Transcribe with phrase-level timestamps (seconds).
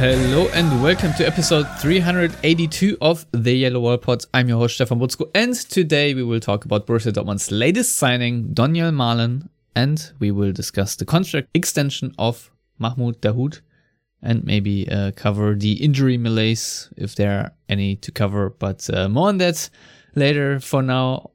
[0.00, 4.24] Hello and welcome to episode 382 of the Yellow Wall Pod.
[4.32, 8.54] I'm your host Stefan Buczko and today we will talk about Borussia Dortmund's latest signing,
[8.54, 13.60] Daniel Malen, and we will discuss the contract extension of Mahmoud Dahoud
[14.22, 19.06] and maybe uh, cover the injury malaise if there are any to cover, but uh,
[19.06, 19.68] more on that
[20.14, 20.60] later.
[20.60, 21.32] For now,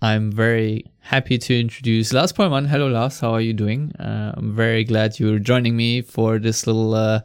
[0.00, 2.66] I'm very happy to introduce Lars Pollmann.
[2.66, 3.20] Hello, Lars.
[3.20, 3.92] How are you doing?
[3.98, 7.20] Uh, I'm very glad you're joining me for this little uh,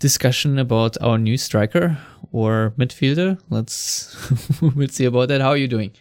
[0.00, 1.96] discussion about our new striker
[2.32, 3.38] or midfielder.
[3.50, 5.40] Let's we'll see about that.
[5.40, 5.92] How are you doing?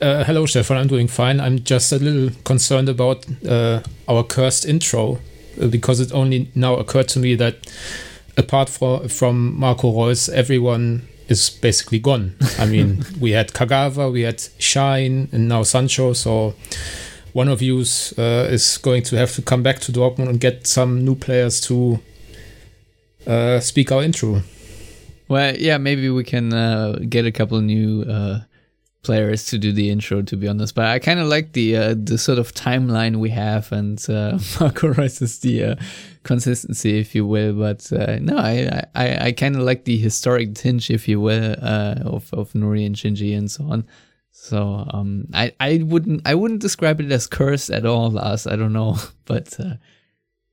[0.00, 0.78] Uh, hello, Stefan.
[0.78, 1.40] I'm doing fine.
[1.40, 5.18] I'm just a little concerned about uh, our cursed intro
[5.60, 7.70] uh, because it only now occurred to me that
[8.38, 12.34] apart from from Marco Reus, everyone is basically gone.
[12.58, 16.12] I mean, we had Kagawa, we had Shahin, and now Sancho.
[16.12, 16.54] So
[17.32, 17.84] one of you
[18.18, 21.60] uh, is going to have to come back to Dortmund and get some new players
[21.62, 22.00] to
[23.26, 24.42] uh, speak our intro.
[25.28, 28.02] Well, yeah, maybe we can uh, get a couple new
[29.02, 30.22] uh, players to do the intro.
[30.22, 33.30] To be honest, but I kind of like the uh, the sort of timeline we
[33.30, 35.76] have, and uh, Marco Reus the uh,
[36.22, 37.52] consistency, if you will.
[37.54, 42.32] But no, I I, I kind of like the historic tinge, if you will, of
[42.32, 43.86] of Nuri and Shinji and so on.
[44.30, 48.46] So um, I I wouldn't I wouldn't describe it as cursed at all, Lars.
[48.46, 49.58] I don't know, but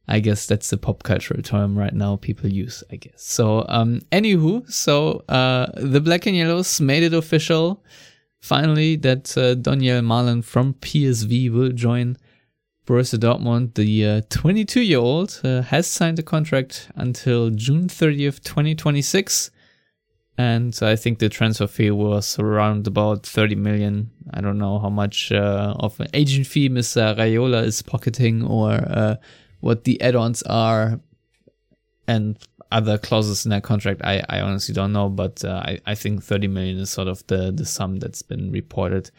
[0.07, 3.23] I guess that's the pop cultural term right now people use, I guess.
[3.23, 7.83] So, um, anywho, so, uh, the black and yellows made it official
[8.45, 12.15] finally that, uh, Daniel Malen from PSV will join
[12.85, 13.73] Borussia Dortmund.
[13.73, 19.49] The, 22 uh, year old, uh, has signed a contract until June 30th, 2026.
[20.37, 24.11] And I think the transfer fee was around about 30 million.
[24.33, 27.17] I don't know how much, uh, of an agent fee Mr.
[27.17, 29.15] Raiola is pocketing or, uh,
[29.61, 30.99] what the add-ons are
[32.07, 32.37] and
[32.75, 36.21] other clauses in that contract, I, I honestly don't know, but uh, I, I think
[36.21, 39.11] 30 million is sort of the, the sum that's been reported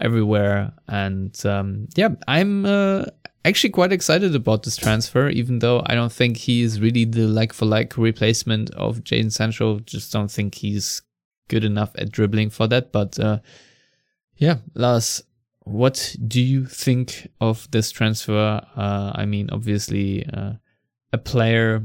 [0.00, 0.72] everywhere.
[0.86, 3.06] And um, yeah, I'm uh,
[3.44, 7.26] actually quite excited about this transfer, even though I don't think he is really the
[7.26, 9.80] like for like replacement of Jadon Sancho.
[9.80, 11.02] Just don't think he's
[11.48, 12.92] good enough at dribbling for that.
[12.92, 13.40] But uh,
[14.36, 15.24] yeah, Lars,
[15.64, 18.64] what do you think of this transfer?
[18.76, 20.52] Uh, I mean, obviously, uh,
[21.12, 21.84] a player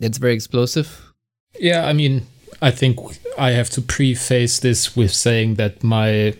[0.00, 1.12] that's very explosive.
[1.58, 2.26] Yeah, I mean,
[2.62, 2.98] I think
[3.38, 6.34] I have to preface this with saying that my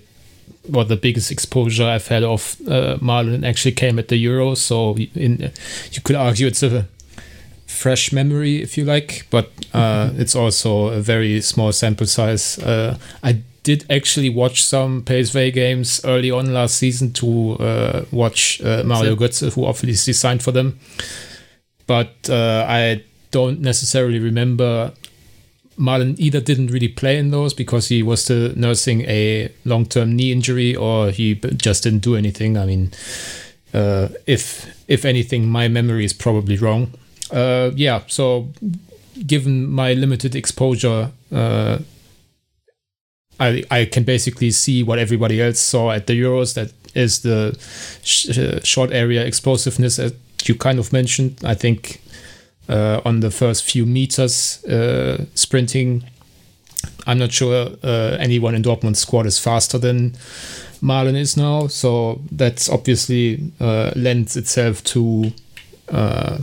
[0.69, 4.55] well, the biggest exposure I've had of uh, Malen actually came at the Euro.
[4.55, 5.53] So in
[5.93, 6.87] you could argue it's a
[7.67, 10.21] fresh memory, if you like, but uh, mm-hmm.
[10.21, 12.59] it's also a very small sample size.
[12.59, 18.61] Uh, I did actually watch some PSV games early on last season to uh, watch
[18.63, 20.79] uh, Mario Götze, who obviously signed for them.
[21.87, 24.93] But uh, I don't necessarily remember.
[25.79, 30.15] Malen either didn't really play in those because he was still nursing a long term
[30.15, 32.59] knee injury or he just didn't do anything.
[32.59, 32.93] I mean,
[33.73, 36.93] uh, if if anything, my memory is probably wrong.
[37.31, 38.49] Uh, yeah, so
[39.27, 41.79] given my limited exposure uh,
[43.41, 46.55] I, I can basically see what everybody else saw at the Euros.
[46.55, 47.59] That is the
[48.05, 50.15] sh- uh, short area explosiveness that
[50.45, 51.41] you kind of mentioned.
[51.43, 52.03] I think
[53.05, 56.05] on the first few meters uh, sprinting,
[57.07, 60.13] I'm not sure uh, anyone in Dortmund's squad is faster than
[60.83, 61.67] Malen is now.
[61.67, 65.33] So that's obviously uh, lends itself to
[65.91, 66.39] uh,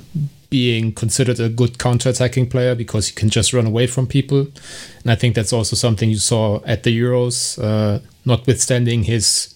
[0.49, 4.47] being considered a good counter-attacking player because he can just run away from people.
[5.03, 9.55] And I think that's also something you saw at the Euros, uh, notwithstanding his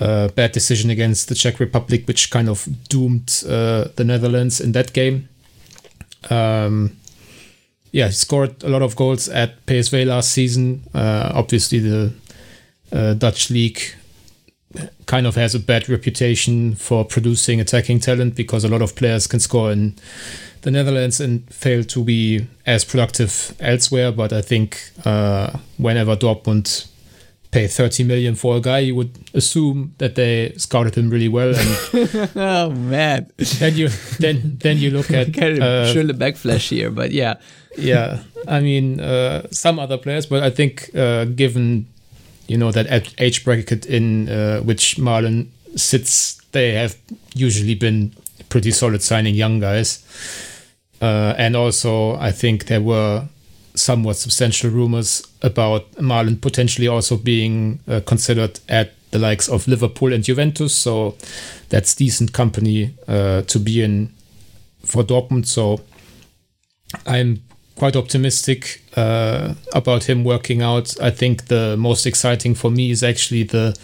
[0.00, 4.72] uh, bad decision against the Czech Republic, which kind of doomed uh, the Netherlands in
[4.72, 5.28] that game.
[6.30, 6.96] Um,
[7.90, 10.84] yeah, he scored a lot of goals at PSV last season.
[10.94, 12.12] Uh, obviously, the
[12.90, 13.80] uh, Dutch league
[15.06, 19.26] kind of has a bad reputation for producing attacking talent because a lot of players
[19.26, 19.94] can score in
[20.62, 24.12] the Netherlands and fail to be as productive elsewhere.
[24.12, 26.88] But I think uh, whenever Dortmund
[27.52, 31.54] pay 30 million for a guy, you would assume that they scouted him really well.
[31.54, 33.88] And oh man, then you
[34.18, 37.34] then then you look at kind of uh, show the backflash here, but yeah,
[37.76, 38.22] yeah.
[38.48, 41.86] I mean, uh, some other players, but I think uh, given
[42.48, 46.96] you know that age- age bracket in uh, which Malen sits, they have
[47.34, 48.12] usually been
[48.48, 50.02] pretty solid signing young guys.
[51.02, 53.28] Uh, and also, I think there were
[53.82, 60.12] somewhat substantial rumors about Malen potentially also being uh, considered at the likes of Liverpool
[60.12, 60.74] and Juventus.
[60.74, 61.16] So
[61.68, 64.12] that's decent company uh, to be in
[64.84, 65.46] for Dortmund.
[65.46, 65.80] So
[67.06, 67.42] I'm
[67.76, 71.00] quite optimistic uh, about him working out.
[71.00, 73.76] I think the most exciting for me is actually the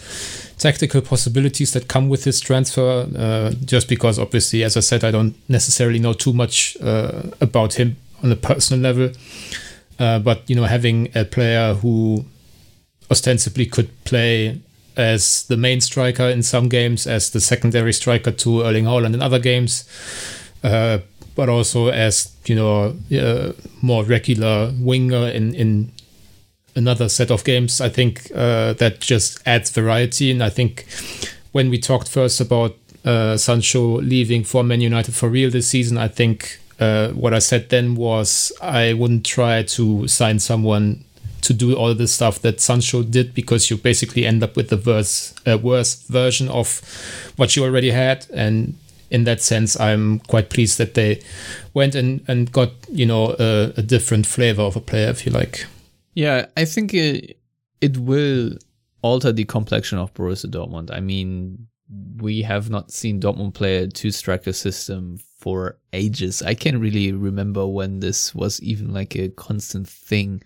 [0.57, 3.07] tactical possibilities that come with this transfer.
[3.15, 7.73] Uh, just because, obviously, as I said, I don't necessarily know too much uh, about
[7.73, 9.11] him on a personal level.
[9.99, 12.25] Uh, but you know, having a player who
[13.11, 14.59] ostensibly could play
[14.95, 19.21] as the main striker in some games, as the secondary striker to Erling Haaland in
[19.21, 19.83] other games,
[20.63, 20.99] uh,
[21.35, 22.95] but also as you know,
[23.81, 25.91] more regular winger in in
[26.75, 27.81] another set of games.
[27.81, 30.85] I think uh, that just adds variety, and I think
[31.51, 32.75] when we talked first about
[33.05, 37.39] uh, Sancho leaving for Man United for real this season, I think uh, what I
[37.39, 41.03] said then was I wouldn't try to sign someone
[41.41, 44.77] to do all the stuff that Sancho did because you basically end up with the
[44.77, 46.81] worst, uh, worst version of
[47.37, 48.25] what you already had.
[48.33, 48.77] And
[49.09, 51.21] in that sense, I'm quite pleased that they
[51.73, 55.31] went and, and got, you know, a, a different flavor of a player, if you
[55.31, 55.65] like.
[56.13, 57.37] Yeah, I think it,
[57.81, 58.51] it will
[59.01, 60.91] alter the complexion of Borussia Dortmund.
[60.91, 61.67] I mean,
[62.17, 66.41] we have not seen Dortmund play a two striker system for ages.
[66.41, 70.43] I can't really remember when this was even like a constant thing.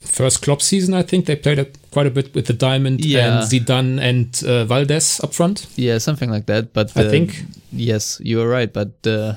[0.00, 3.38] First Klopp season, I think they played it quite a bit with the diamond Yeah.
[3.40, 5.66] and Zidan and uh, Valdez up front.
[5.76, 6.72] Yeah, something like that.
[6.74, 7.44] But I uh, think.
[7.72, 8.70] yes, you are right.
[8.70, 9.36] But uh,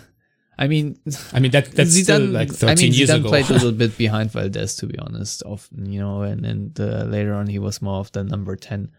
[0.57, 0.97] I mean,
[1.33, 3.29] I mean that that's still Zidan, like 13 I mean, years Zidan ago.
[3.29, 5.41] played a little bit behind Valdez, to be honest.
[5.43, 8.89] Of you know, and and uh, later on he was more of the number ten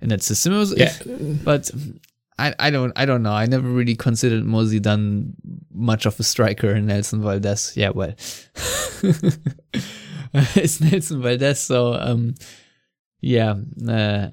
[0.00, 0.52] in that system.
[0.76, 0.94] Yeah.
[1.44, 1.70] but
[2.38, 3.32] I I don't I don't know.
[3.32, 5.34] I never really considered Mo done
[5.72, 6.70] much of a striker.
[6.70, 8.14] And Nelson Valdez, yeah, well,
[10.54, 11.60] it's Nelson Valdez.
[11.60, 12.34] So um,
[13.20, 13.56] yeah.
[13.86, 14.28] Uh,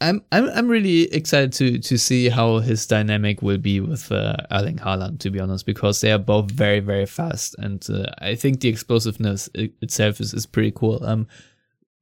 [0.00, 4.36] I'm I'm I'm really excited to to see how his dynamic will be with uh,
[4.50, 5.18] Erling Haaland.
[5.20, 8.68] To be honest, because they are both very very fast, and uh, I think the
[8.68, 11.04] explosiveness itself is, is pretty cool.
[11.04, 11.26] Um,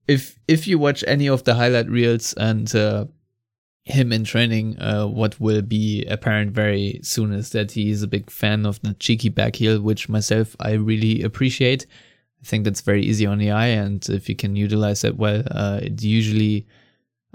[0.06, 3.06] if if you watch any of the highlight reels and uh,
[3.86, 8.08] him in training, uh, what will be apparent very soon is that he is a
[8.08, 11.86] big fan of the cheeky back heel, which myself I really appreciate.
[12.42, 15.44] I think that's very easy on the eye, and if you can utilize that well,
[15.52, 16.66] uh, it usually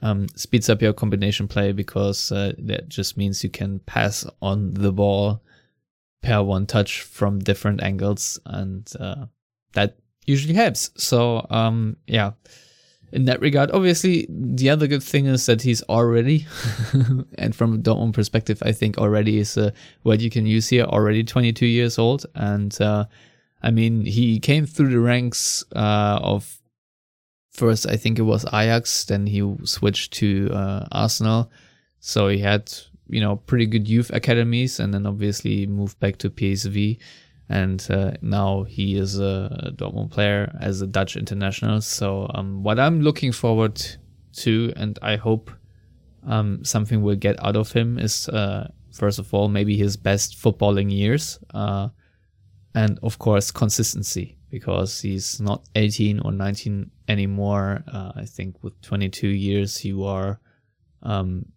[0.03, 4.73] um, speeds up your combination play because uh, that just means you can pass on
[4.73, 5.41] the ball
[6.21, 9.25] per one touch from different angles, and uh,
[9.71, 10.91] that usually helps.
[10.97, 12.31] So, um, yeah,
[13.11, 16.45] in that regard, obviously, the other good thing is that he's already,
[17.37, 19.71] and from a Dortmund perspective, I think already is uh,
[20.03, 20.85] what you can use here.
[20.85, 23.05] Already 22 years old, and uh,
[23.61, 26.61] I mean, he came through the ranks uh, of
[27.51, 31.51] first I think it was Ajax, then he switched to uh, Arsenal.
[31.99, 32.73] So he had
[33.09, 36.97] you know pretty good youth academies, and then obviously moved back to PSV,
[37.51, 41.81] and uh, now he is a Dortmund player as a Dutch international.
[41.81, 43.79] So um, what I'm looking forward
[44.37, 45.51] to, and I hope
[46.25, 50.41] um, something will get out of him is uh, first of all maybe his best
[50.41, 51.39] footballing years.
[51.53, 51.89] Uh,
[52.73, 57.83] and of course consistency because he's not 18 or 19 anymore.
[57.91, 60.39] Uh, I think with 22 years you are
[61.03, 61.47] um,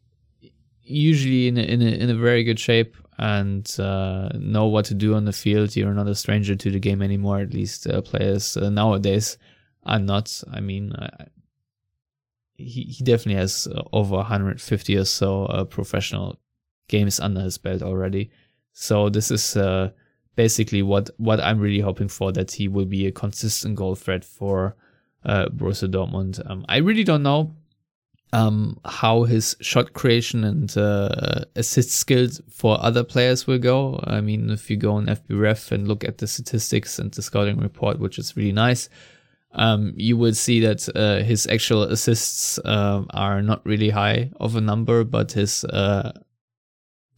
[0.82, 4.94] usually in a, in a, in a very good shape and uh, know what to
[4.94, 5.76] do on the field.
[5.76, 7.40] You're not a stranger to the game anymore.
[7.40, 9.38] At least uh, players uh, nowadays
[9.84, 10.42] are not.
[10.52, 10.94] I mean.
[12.56, 16.38] He, he definitely has uh, over 150 or so uh, professional
[16.86, 18.30] games under his belt already.
[18.72, 19.90] So this is uh,
[20.36, 24.24] basically what what I'm really hoping for that he will be a consistent goal threat
[24.24, 24.76] for
[25.26, 26.48] Borussia Dortmund.
[26.48, 27.56] Um, I really don't know
[28.34, 34.02] um, how his shot creation and uh, assist skills for other players will go.
[34.02, 37.60] I mean, if you go on FBref and look at the statistics and the scouting
[37.60, 38.88] report, which is really nice,
[39.52, 44.56] um, you will see that uh, his actual assists uh, are not really high of
[44.56, 46.10] a number, but his uh,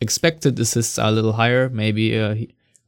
[0.02, 1.70] expected assists are a little higher.
[1.70, 2.34] Maybe uh,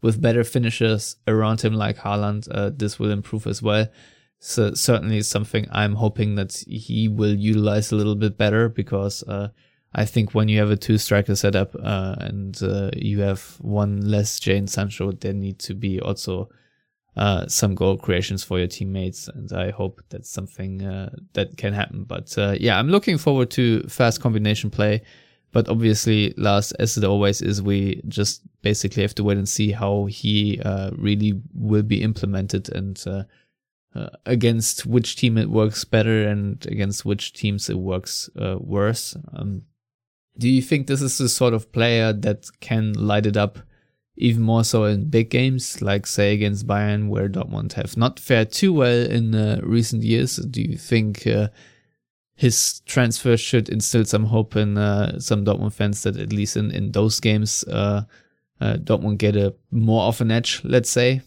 [0.02, 3.87] with better finishers around him like Haaland, uh, this will improve as well.
[4.40, 9.49] So certainly something I'm hoping that he will utilize a little bit better because uh,
[9.95, 14.00] I think when you have a two striker setup uh, and uh, you have one
[14.02, 16.49] less Jadon Sancho, there need to be also
[17.16, 21.73] uh, some goal creations for your teammates, and I hope that's something uh, that can
[21.73, 22.04] happen.
[22.04, 25.02] But uh, yeah, I'm looking forward to fast combination play.
[25.50, 29.73] But obviously, last as it always is, we just basically have to wait and see
[29.73, 30.61] how he
[30.92, 33.02] really will be implemented and
[33.95, 39.16] uh, uh, against which team it works better and against which teams it works worse.
[39.33, 39.62] Um,
[40.38, 43.59] do you think this is the sort of player that can light it up
[44.18, 48.50] even more so in big games, like say against Bayern, where Dortmund have not fared
[48.50, 50.37] too well in uh, recent years.
[50.37, 51.49] Do you think uh,
[52.35, 56.71] his transfer should instill some hope in uh, some Dortmund fans that at least in,
[56.73, 58.02] in those games, uh,
[58.61, 61.23] uh, Dortmund get a more of an edge, let's say?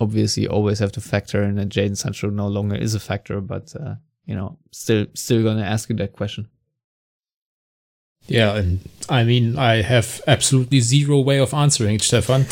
[0.00, 3.74] Obviously, always have to factor in that Jadon Sancho no longer is a factor, but
[3.76, 6.48] uh, you know, still, still gonna ask you that question.
[8.26, 12.46] Yeah, and I mean, I have absolutely zero way of answering it, Stefan.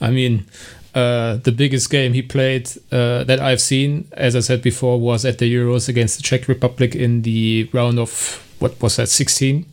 [0.06, 0.46] I mean,
[0.94, 5.24] uh, the biggest game he played uh, that I've seen, as I said before, was
[5.24, 9.66] at the Euros against the Czech Republic in the round of what was that, 16.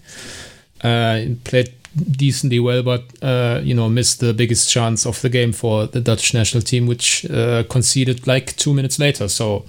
[0.84, 5.52] Uh, played decently well, but uh, you know missed the biggest chance of the game
[5.52, 9.28] for the Dutch national team, which uh, conceded like two minutes later.
[9.28, 9.66] So,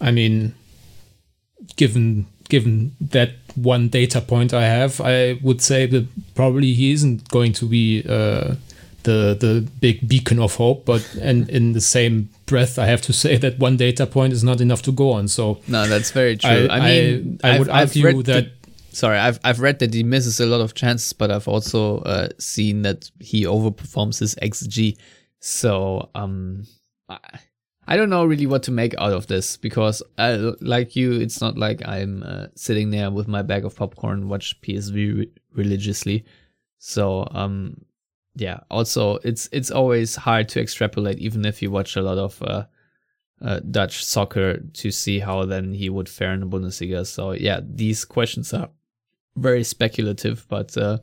[0.00, 0.54] I mean,
[1.76, 7.28] given given that one data point I have, I would say that probably he isn't
[7.28, 8.54] going to be uh,
[9.04, 10.84] the the big beacon of hope.
[10.84, 14.42] But and in the same breath, I have to say that one data point is
[14.42, 15.28] not enough to go on.
[15.28, 16.68] So no, that's very true.
[16.70, 18.44] I, I mean, I, I would I've, argue that.
[18.44, 18.50] The,
[18.94, 22.28] sorry, I've I've read that he misses a lot of chances, but I've also uh,
[22.38, 24.96] seen that he overperforms his xG.
[25.40, 26.64] So um.
[27.08, 27.18] I,
[27.86, 31.40] I don't know really what to make out of this because, uh, like you, it's
[31.40, 36.24] not like I'm uh, sitting there with my bag of popcorn watch PSV re- religiously.
[36.78, 37.84] So, um,
[38.36, 38.60] yeah.
[38.70, 42.64] Also, it's it's always hard to extrapolate, even if you watch a lot of uh,
[43.42, 47.06] uh, Dutch soccer, to see how then he would fare in the Bundesliga.
[47.06, 48.70] So, yeah, these questions are
[49.36, 50.98] very speculative, but uh,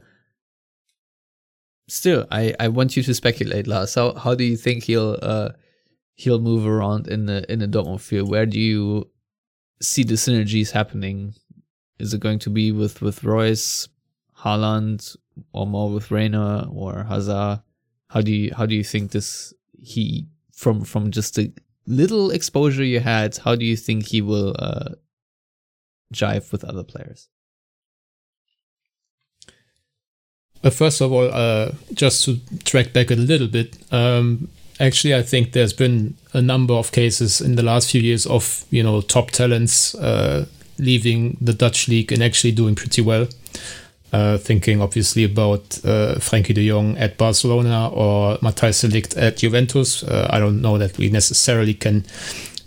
[1.88, 3.96] still, I I want you to speculate, Lars.
[3.96, 5.50] How how do you think he'll uh
[6.22, 8.30] he'll move around in the in the Dortmund field.
[8.30, 9.10] Where do you
[9.82, 11.34] see the synergies happening?
[12.00, 13.90] Is it going to be with with Reus,
[14.40, 15.16] Haaland,
[15.54, 17.62] or more with Reyna or Hazard?
[18.10, 21.52] How do you how do you think this he from from just the
[21.88, 23.38] little exposure you had?
[23.38, 24.90] How do you think he will uh,
[26.14, 27.30] jive with other players?
[30.64, 34.48] Uh, first of all, uh, just to track back a little bit, um,
[34.80, 38.66] actually, I think there's been a number of cases in the last few years of
[38.70, 40.46] you know top talents uh,
[40.78, 43.28] leaving the Dutch league and actually doing pretty well.
[44.14, 49.38] Uh, thinking obviously about uh, Frenkie de Jong at Barcelona or Matthijs de Ligt at
[49.38, 50.04] Juventus.
[50.04, 52.04] Uh, I don't know that we necessarily can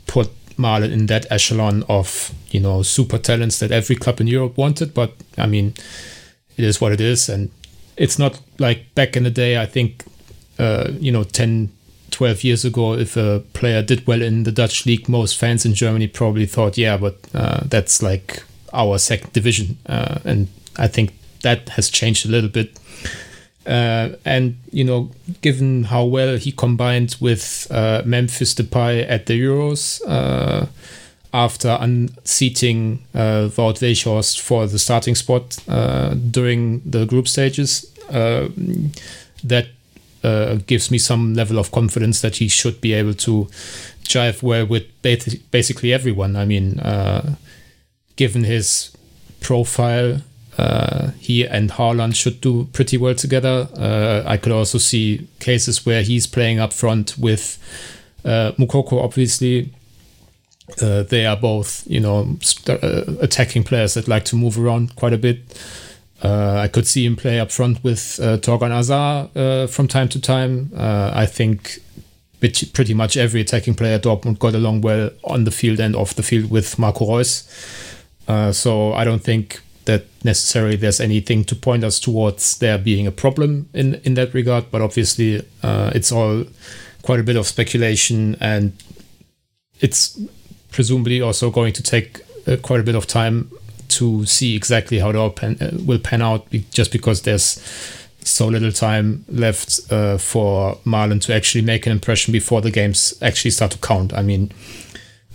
[0.06, 4.56] put Malen in that echelon of you know super talents that every club in Europe
[4.56, 5.74] wanted, but I mean,
[6.56, 7.50] it is what it is, and
[7.96, 9.60] it's not like back in the day.
[9.60, 10.04] I think
[10.58, 11.70] uh, you know 10
[12.14, 15.74] 12 years ago, if a player did well in the Dutch league, most fans in
[15.74, 19.78] Germany probably thought, yeah, but uh, that's like our second division.
[19.86, 22.78] Uh, and I think that has changed a little bit.
[23.66, 25.10] Uh, and, you know,
[25.42, 30.66] given how well he combined with uh, Memphis Depay at the Euros, uh,
[31.34, 38.48] after unseating uh, Wout for the starting spot uh, during the group stages, uh,
[39.42, 39.66] that
[40.22, 43.48] uh, gives me some level of confidence that he should be able to
[44.04, 46.36] jive well with basically everyone.
[46.36, 47.34] I mean, uh,
[48.14, 48.96] given his
[49.40, 50.20] profile,
[50.56, 53.68] uh, he and Haaland should do pretty well together.
[53.76, 57.58] Uh, I could also see cases where he's playing up front with
[58.24, 59.72] Moukoko, obviously.
[60.80, 62.82] Uh, they are both, you know, st-
[63.20, 65.38] attacking players that like to move around quite a bit.
[66.22, 70.08] Uh, I could see him play up front with uh, Thorgan Hazard uh, from time
[70.08, 70.70] to time.
[70.74, 71.80] Uh, I think
[72.72, 76.14] pretty much every attacking player at Dortmund got along well on the field and off
[76.14, 77.48] the field with Marco Reus.
[78.26, 83.06] Uh, so I don't think that necessarily there's anything to point us towards there being
[83.06, 84.70] a problem in, in that regard.
[84.70, 86.44] But obviously, uh, it's all
[87.02, 88.72] quite a bit of speculation and
[89.80, 90.18] it's
[90.74, 92.08] presumably also going to take
[92.62, 93.48] quite a bit of time
[93.88, 96.40] to see exactly how it all pan, uh, will pan out,
[96.70, 97.60] just because there's
[98.24, 103.14] so little time left uh, for Malen to actually make an impression before the games
[103.20, 104.12] actually start to count.
[104.12, 104.50] I mean,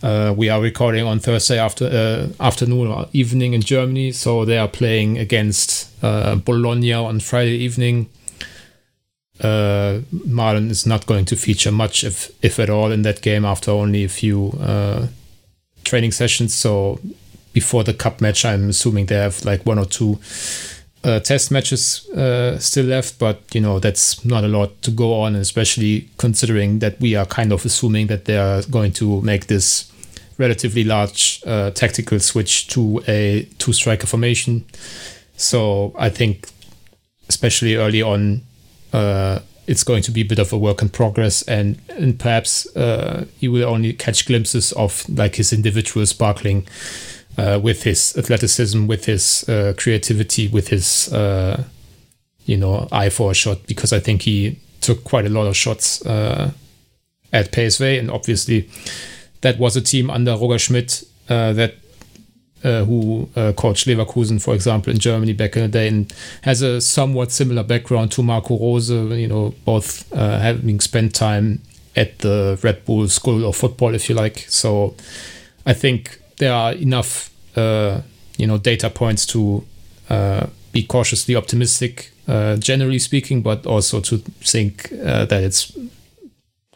[0.01, 4.57] Uh, we are recording on Thursday after uh, afternoon or evening in Germany, so they
[4.57, 8.07] are playing against uh, Bologna on Friday evening.
[9.43, 13.47] Uh, Malen is not going to feature much, if if at all, in that game
[13.47, 15.07] after only a few uh,
[15.89, 16.53] training sessions.
[16.53, 16.99] So
[17.53, 20.19] before the cup match, I'm assuming they have like one or two
[21.03, 25.21] uh, test matches uh, still left, but you know that's not a lot to go
[25.21, 29.47] on, especially considering that we are kind of assuming that they are going to make
[29.47, 29.91] this
[30.37, 34.65] relatively large uh, tactical switch to a two striker formation.
[35.37, 36.49] So I think,
[37.29, 38.41] especially early on,
[38.93, 42.65] uh, it's going to be a bit of a work in progress, and and perhaps
[42.75, 46.67] uh, you will only catch glimpses of like his individual sparkling
[47.37, 51.63] uh, with his athleticism, with his uh, creativity, with his uh,
[52.45, 53.59] you know eye for a shot.
[53.67, 56.51] Because I think he took quite a lot of shots uh,
[57.31, 58.67] at PSV, and obviously
[59.41, 61.75] that was a team under Roger Schmidt uh, that.
[62.61, 66.81] Uh, who coached Leverkusen, for example, in Germany back in the day, and has a
[66.81, 68.89] somewhat similar background to Marco Rose.
[68.89, 71.61] You know, both having spent time
[71.95, 74.45] at the Red Bull School of Football, if you like.
[74.49, 74.93] So,
[75.65, 78.01] I think there are enough uh,
[78.37, 79.63] you know data points to
[80.09, 85.77] uh, be cautiously optimistic, uh, generally speaking, but also to think uh, that it's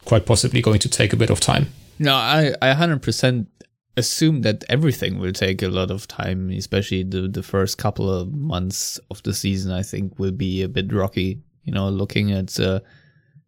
[0.04, 1.66] quite possibly going to take a bit of time.
[1.98, 3.48] No, I I hundred percent
[3.96, 8.32] assume that everything will take a lot of time, especially the the first couple of
[8.32, 9.72] months of the season.
[9.72, 11.40] I think will be a bit rocky.
[11.64, 12.80] You know, looking at uh,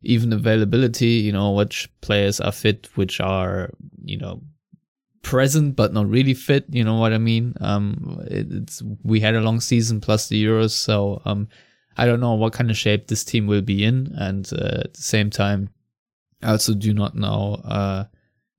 [0.02, 1.22] even availability.
[1.26, 3.70] You know, which players are fit, which are
[4.04, 4.42] you know
[5.26, 6.64] present but not really fit.
[6.70, 7.54] You know what I mean?
[7.60, 11.48] Um, it, it's we had a long season plus the Euros, so um,
[11.96, 14.94] I don't know what kind of shape this team will be in, and uh, at
[14.94, 15.70] the same time,
[16.42, 18.04] I also do not know, uh,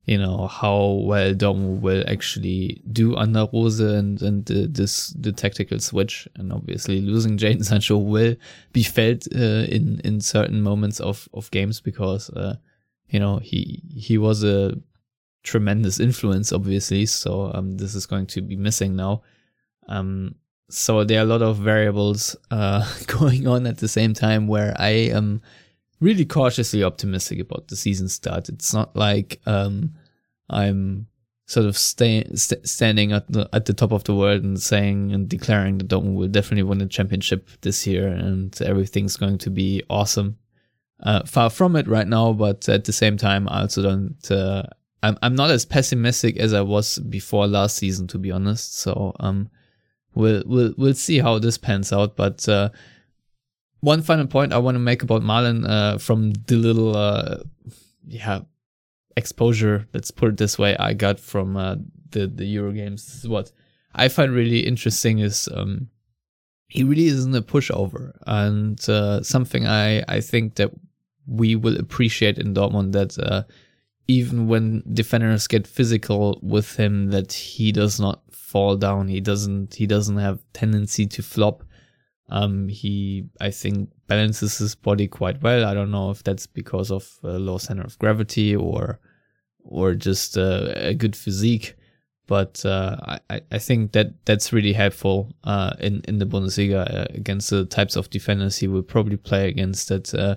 [0.08, 5.80] you know, how well Dom will actually do under Rose and and this the tactical
[5.80, 8.36] switch, and obviously losing Jadon Sancho will
[8.74, 12.30] be felt uh, in in certain moments of of games because.
[12.32, 12.56] Uh,
[13.10, 14.74] you know, he he was a
[15.44, 17.06] tremendous influence, obviously.
[17.06, 19.22] So um, this is going to be missing now.
[19.88, 20.36] Um,
[20.70, 24.76] so there are a lot of variables uh, going on at the same time where
[24.78, 25.42] I am
[26.00, 28.50] really cautiously optimistic about the season start.
[28.50, 29.94] It's not like um,
[30.50, 31.08] I'm
[31.46, 35.30] sort of st- standing at the at the top of the world and saying and
[35.30, 39.82] declaring that Dortmund will definitely win the championship this year and everything's going to be
[39.90, 40.38] awesome.
[41.02, 44.64] Uh, far from it right now, but at the same time, I also don't uh,
[45.04, 48.80] I'm I'm not as pessimistic as I was before last season, to be honest.
[48.80, 49.50] So um,
[50.16, 52.16] we'll we'll we'll see how this pans out.
[52.16, 52.70] But uh,
[53.82, 57.38] one final point I want to make about Malen uh, from the little uh,
[58.08, 58.42] yeah
[59.16, 61.76] exposure, let's put it this way, I got from uh,
[62.12, 63.26] the the Euro games.
[63.28, 63.52] what
[63.96, 65.90] I find really interesting is um,
[66.68, 70.72] he really isn't a pushover, and uh, something I I think that
[71.26, 73.44] we will appreciate in Dortmund that uh,
[74.08, 79.76] even when defenders get physical with him that he does not fall down he doesn't
[79.76, 81.64] he doesn't have tendency to flop
[82.30, 86.92] um he i think balances his body quite well i don't know if that's because
[86.92, 89.00] of a low center of gravity or
[89.64, 91.76] or just uh, a good physique
[92.28, 97.06] but uh, I, I think that that's really helpful uh, in in the Bundesliga uh,
[97.14, 99.88] against the types of defenders he will probably play against.
[99.88, 100.36] That uh,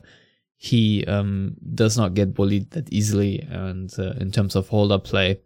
[0.56, 3.40] he um, does not get bullied that easily.
[3.50, 5.40] And uh, in terms of hold up play,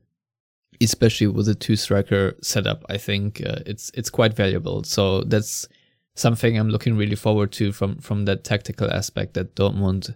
[0.82, 4.84] especially with a two striker setup, I think uh, it's it's quite valuable.
[4.84, 5.66] So that's
[6.14, 10.14] something I'm looking really forward to from from that tactical aspect that Dortmund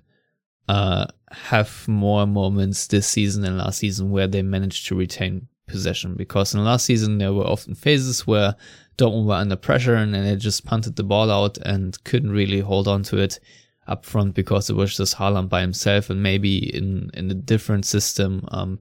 [0.68, 6.14] uh, have more moments this season than last season where they managed to retain possession.
[6.14, 8.54] Because in last season there were often phases where
[8.96, 12.60] Dortmund were under pressure and then they just punted the ball out and couldn't really
[12.60, 13.40] hold on to it
[13.88, 17.86] up front because it was just Haaland by himself, and maybe in in a different
[17.86, 18.78] system, um,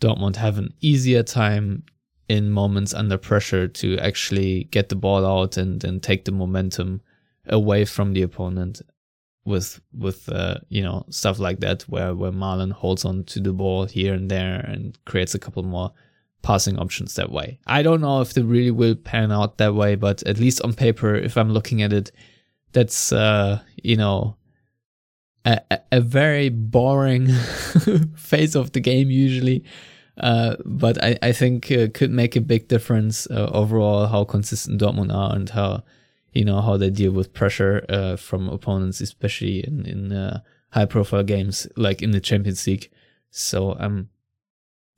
[0.00, 1.84] Dortmund have an easier time
[2.28, 7.00] in moments under pressure to actually get the ball out and and take the momentum
[7.46, 8.80] away from the opponent
[9.44, 13.52] with with uh, you know stuff like that where where Malen holds on to the
[13.52, 15.92] ball here and there and creates a couple more
[16.42, 17.58] passing options that way.
[17.66, 20.74] I don't know if it really will pan out that way, but at least on
[20.74, 22.10] paper, if I'm looking at it,
[22.72, 24.36] that's uh, you know
[25.44, 25.60] a,
[25.92, 27.28] a very boring
[28.16, 29.64] phase of the game usually.
[30.16, 34.80] Uh, but I, I think uh, could make a big difference uh, overall how consistent
[34.80, 35.82] Dortmund are and how
[36.32, 41.22] you know how they deal with pressure uh, from opponents, especially in in high profile
[41.22, 42.90] games like in the Champions League.
[43.30, 44.08] So um,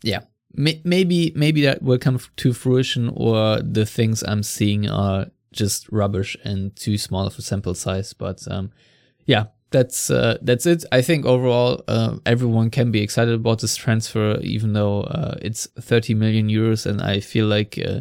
[0.02, 0.20] yeah,
[0.54, 5.90] may- maybe maybe that will come to fruition, or the things I'm seeing are just
[5.90, 8.12] rubbish and too small of a sample size.
[8.12, 8.72] But um,
[9.26, 10.84] yeah, that's uh, that's it.
[10.92, 15.66] I think overall, uh, everyone can be excited about this transfer, even though uh, it's
[15.78, 17.78] 30 million euros, and I feel like.
[17.78, 18.00] Uh,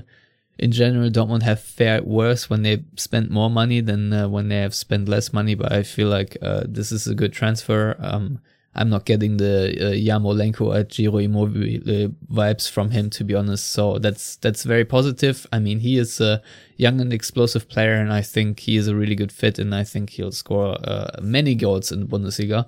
[0.58, 4.60] in general, Dortmund have fared worse when they spent more money than uh, when they
[4.60, 5.54] have spent less money.
[5.54, 7.97] But I feel like uh, this is a good transfer.
[7.99, 8.39] Um,
[8.76, 13.34] I'm not getting the uh, Yarmolenko at Ciro Immobile uh, vibes from him, to be
[13.34, 13.72] honest.
[13.72, 15.48] So that's that's very positive.
[15.52, 16.42] I mean, he is a
[16.76, 19.84] young and explosive player, and I think he is a really good fit, and I
[19.84, 22.68] think he'll score uh, many goals in Bundesliga.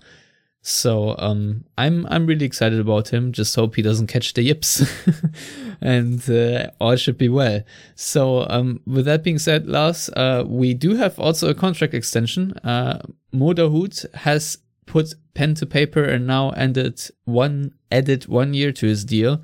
[0.61, 3.31] So um, I'm I'm really excited about him.
[3.31, 4.83] Just hope he doesn't catch the yips,
[5.81, 7.61] and uh, all should be well.
[7.95, 12.51] So um, with that being said, Lars, uh, we do have also a contract extension.
[12.65, 12.99] Uh,
[13.31, 18.87] Mo Dahoud has put pen to paper and now ended one added one year to
[18.87, 19.43] his deal.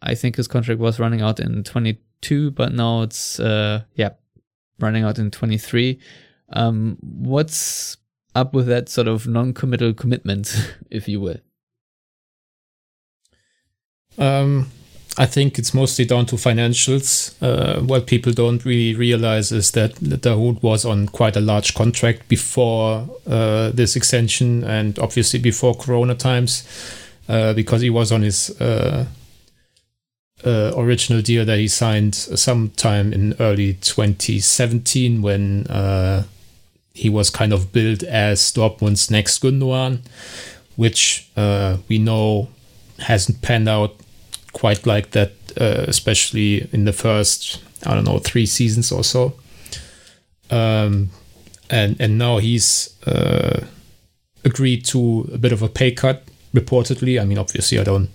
[0.00, 4.10] I think his contract was running out in 22, but now it's uh, yeah
[4.80, 6.00] running out in 23.
[6.54, 7.98] Um, what's
[8.34, 11.38] up with that sort of non-committal commitment, if you will?
[14.18, 14.70] Um,
[15.18, 17.34] I think it's mostly down to financials.
[17.42, 22.28] Uh, what people don't really realize is that Dahoud was on quite a large contract
[22.28, 26.66] before uh, this extension and obviously before Corona times,
[27.28, 29.04] uh, because he was on his uh,
[30.46, 36.24] uh, original deal that he signed sometime in early 2017 when uh,
[36.94, 40.00] he was kind of billed as Dortmund's next Gundogan,
[40.76, 42.48] which we know
[42.98, 43.94] hasn't panned out
[44.52, 49.34] quite like that, uh, especially in the first, I don't know, three seasons or so.
[50.50, 51.10] Um,
[51.70, 53.64] and and now he's uh,
[54.44, 57.20] agreed to a bit of a pay cut, reportedly.
[57.20, 58.10] I mean, obviously, I don't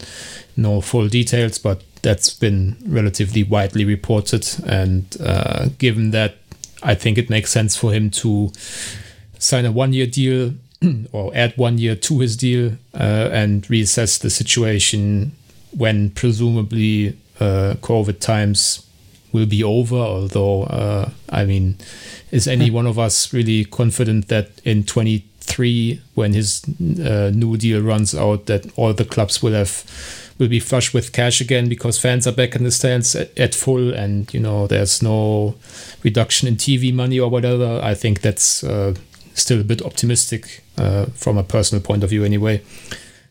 [0.55, 4.47] know full details, but that's been relatively widely reported.
[4.65, 6.35] And uh, given that,
[6.83, 8.51] I think it makes sense for him to
[9.39, 10.53] sign a one-year deal
[11.11, 15.31] or add one year to his deal uh, and reassess the situation
[15.77, 18.85] when presumably uh, COVID times
[19.31, 19.95] will be over.
[19.95, 21.77] Although, uh, I mean,
[22.31, 27.81] is any one of us really confident that in 23, when his uh, new deal
[27.81, 29.85] runs out, that all the clubs will have
[30.39, 33.55] will be flush with cash again because fans are back in the stands at, at
[33.55, 35.55] full and you know there's no
[36.03, 37.79] reduction in TV money or whatever.
[37.83, 38.93] I think that's uh,
[39.33, 42.61] still a bit optimistic uh, from a personal point of view, anyway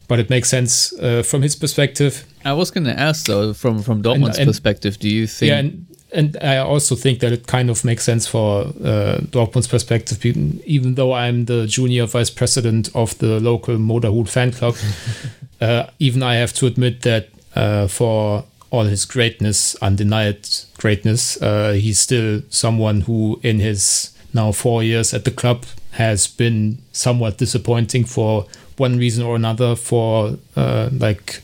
[0.08, 2.24] but it makes sense uh, from his perspective.
[2.44, 5.50] I was going to ask though, from from Dortmund's and, and, perspective, do you think?
[5.50, 9.68] Yeah, and, and, I also think that it kind of makes sense for uh, Dortmund's
[9.68, 14.76] perspective, even though I'm the junior vice president of the local Mo Dahoud fan club.
[15.60, 21.72] uh, even I have to admit that uh, for all his greatness, undenied greatness, uh,
[21.72, 27.38] he's still someone who, in his now four years at the club, has been somewhat
[27.38, 31.42] disappointing for one reason or another for uh, like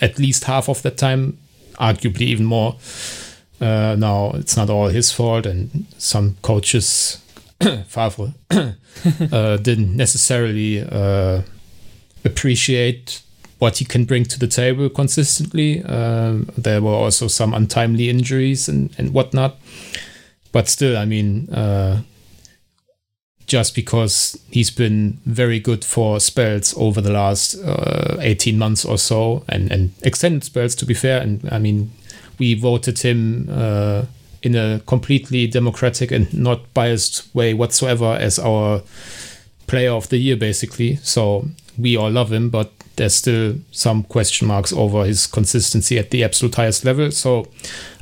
[0.00, 1.38] at least half of that time,
[1.74, 2.76] arguably even more.
[3.60, 7.22] Uh, now it's not all his fault, and some coaches,
[7.86, 11.42] Favre, uh, didn't necessarily uh,
[12.24, 13.22] appreciate
[13.58, 15.84] what he can bring to the table consistently.
[15.84, 19.56] Um, there were also some untimely injuries and, and whatnot.
[20.50, 22.02] But still, I mean, uh,
[23.52, 28.96] just because he's been very good for spells over the last uh, 18 months or
[28.96, 31.20] so and, and extended spells to be fair.
[31.20, 31.90] And i mean
[32.38, 34.06] we voted him uh,
[34.42, 38.80] in a completely democratic and not biased way whatsoever as our
[39.66, 40.96] player of the year basically.
[41.02, 41.44] So
[41.76, 46.24] we all love him but there's still some question marks over his consistency at the
[46.24, 47.10] absolute highest level.
[47.10, 47.48] So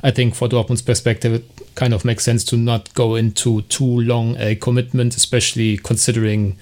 [0.01, 1.43] i think for dortmund's perspective
[1.75, 6.57] kind of makes sense to not go into too long a commitment, especially considering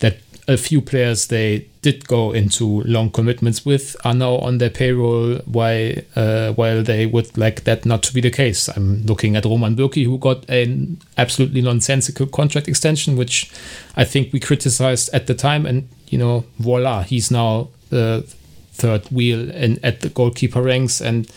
[0.00, 4.70] that a few players they did go into long commitments with are now on their
[4.70, 8.68] payroll why uh, while they would like that not to be the case.
[8.68, 13.50] I'm looking at roman bürki who got an absolutely nonsensical contract extension which
[13.96, 18.24] i think we criticized at the time and you know voila he's now the
[18.72, 21.30] third wheel in, at the goalkeeper ranks and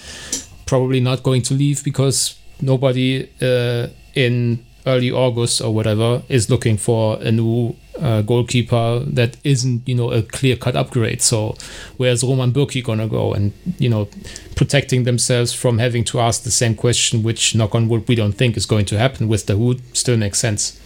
[0.65, 6.77] probably not going to leave because nobody uh, in early August or whatever is looking
[6.77, 11.21] for a new uh, goalkeeper that isn't, you know, a clear cut upgrade.
[11.21, 11.55] So
[11.97, 13.33] where's Roman Bürki gonna go?
[13.33, 14.07] And you know,
[14.55, 18.33] protecting themselves from having to ask the same question, which knock on wood we don't
[18.33, 20.79] think is going to happen with Dahoud still makes sense.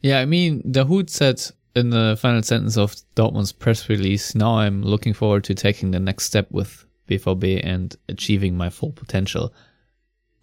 [0.00, 1.40] Yeah, I mean, Dahoud said
[1.76, 6.00] in the final sentence of Dortmund's press release, "Now I'm looking forward to taking the
[6.00, 9.52] next step with BVB and achieving my full potential.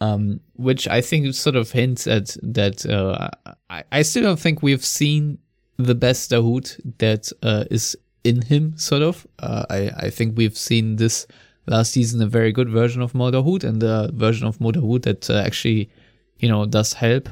[0.02, 2.86] Um, which I think sort of hints at that.
[2.86, 3.30] Uh,
[3.70, 5.40] I, I still don't think we've seen
[5.78, 9.28] the best Dahoud that uh, is in him, sort of.
[9.40, 11.28] Uh, I, I think we've seen this
[11.68, 15.30] last season a very good version of Mo Dahoud and a version of Mo that
[15.30, 15.90] uh, actually,
[16.38, 17.30] you know, does help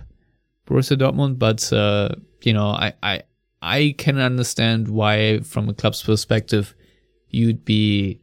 [0.65, 1.39] Borussia Dortmund.
[1.39, 2.09] But, uh,
[2.43, 3.21] you know, I, I,
[3.61, 6.75] I can understand why, from a club's perspective,
[7.29, 8.19] you'd be,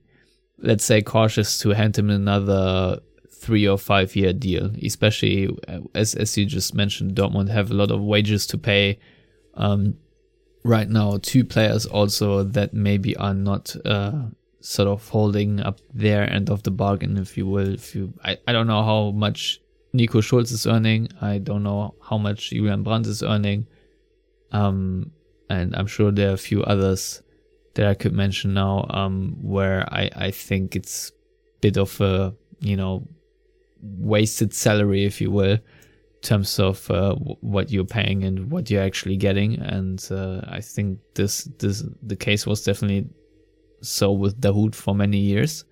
[0.59, 3.01] let's say, cautious to hand him another
[3.45, 7.75] three or five year deal, especially uh, as as you just mentioned, Dortmund have a
[7.75, 8.99] lot of wages to pay.
[9.55, 9.95] Um,
[10.65, 14.23] right now, two players also that maybe are not uh,
[14.61, 17.75] sort of holding up their end of the bargain, if you will.
[17.75, 19.61] If you, I, I don't know how much
[19.93, 21.09] Nico Schulz is earning.
[21.21, 23.67] I don't know how much Julian Brandt is earning.
[24.53, 25.13] Um,
[25.51, 27.23] and I'm sure there are a few others
[27.75, 32.35] that I could mention now, um, where I, I think it's a bit of a,
[32.61, 33.07] you know,
[33.85, 35.61] wasted salary, if you will, in
[36.23, 39.59] terms of uh, what you're paying and what you're actually getting.
[39.61, 43.09] And uh, I think this this the case was definitely
[43.83, 45.65] so with Dahoud for many years.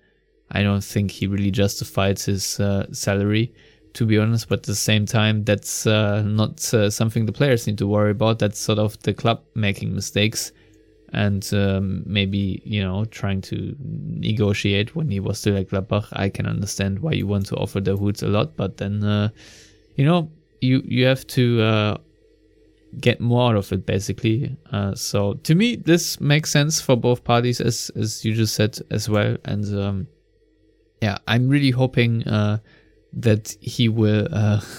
[0.51, 3.53] I don't think he really justified his uh, salary,
[3.93, 4.49] to be honest.
[4.49, 8.11] But at the same time, that's uh, not uh, something the players need to worry
[8.11, 8.39] about.
[8.39, 10.51] That's sort of the club making mistakes
[11.13, 16.07] and um, maybe you know trying to negotiate when he was still at Gladbach.
[16.13, 19.29] I can understand why you want to offer the Hoods a lot, but then uh,
[19.95, 21.97] you know you you have to uh,
[22.99, 24.55] get more out of it basically.
[24.71, 28.79] Uh, so to me, this makes sense for both parties, as as you just said
[28.89, 29.37] as well.
[29.45, 30.07] And um,
[31.01, 32.57] yeah, I'm really hoping uh,
[33.13, 34.27] that he will.
[34.31, 34.61] Uh,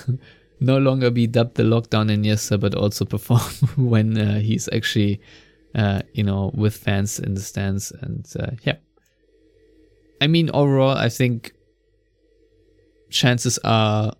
[0.60, 3.40] no longer be dubbed the lockdown in Iniesta, but also perform
[3.90, 5.20] when uh, he's actually
[5.74, 7.90] uh, you know, with fans in the stands.
[7.90, 8.76] And uh, yeah,
[10.20, 11.52] I mean, overall, I think
[13.10, 14.12] chances are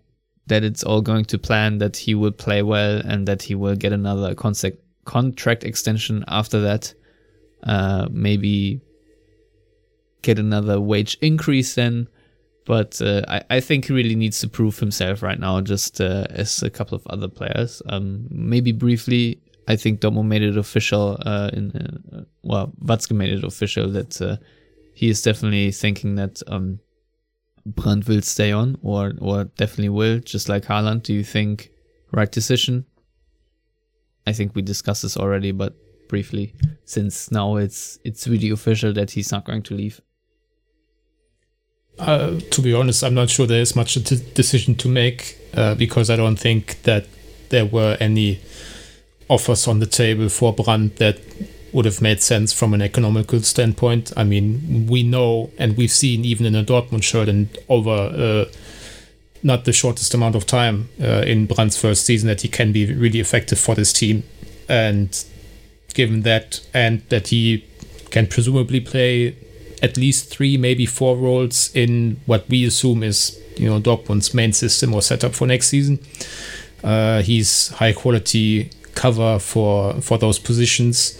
[0.47, 3.75] that it's all going to plan that he will play well and that he will
[3.75, 6.93] get another concept, contract extension after that.
[7.63, 8.79] Uh, maybe
[10.21, 12.07] get another wage increase then.
[12.65, 16.25] But uh, I, I think he really needs to prove himself right now, just uh,
[16.31, 17.81] as a couple of other players.
[17.89, 21.17] Um, maybe briefly, I think Dortmund made it official.
[21.25, 24.37] Uh, in uh, well, Watzke made it official that uh,
[24.93, 26.79] he is definitely thinking that um,
[27.65, 31.03] Brandt will stay on, or or definitely will, just like Haaland.
[31.03, 31.71] Do you think
[32.11, 32.85] right decision?
[34.27, 35.73] I think we discussed this already, but
[36.07, 36.53] briefly,
[36.85, 40.01] since now it's it's really official that he's not going to leave.
[41.97, 45.37] Uh, to be honest, I'm not sure there is much a t- decision to make
[45.53, 47.05] uh, because I don't think that
[47.49, 48.41] there were any
[49.27, 51.19] offers on the table for Brandt that
[51.71, 54.13] would have made sense from an economical standpoint.
[54.15, 58.45] I mean, we know and we've seen even in a Dortmund shirt and over uh,
[59.43, 62.91] not the shortest amount of time uh, in Brandt's first season that he can be
[62.93, 64.23] really effective for this team.
[64.69, 65.23] And
[65.93, 67.65] given that, and that he
[68.09, 69.35] can presumably play
[69.83, 74.53] at least three, maybe four roles in what we assume is, you know, Dortmund's main
[74.53, 75.99] system or setup for next season.
[76.83, 81.17] Uh, he's high quality cover for for those positions,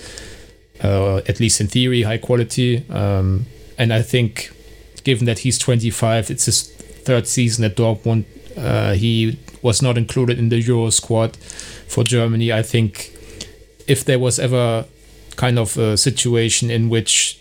[0.84, 2.84] uh, at least in theory, high quality.
[2.90, 3.46] Um,
[3.78, 4.52] and I think,
[5.04, 8.26] given that he's 25, it's his third season at Dortmund.
[8.58, 11.36] Uh, he was not included in the Euro squad
[11.88, 12.54] for Germany.
[12.54, 13.12] I think
[13.88, 14.86] if there was ever
[15.36, 17.40] kind of a situation in which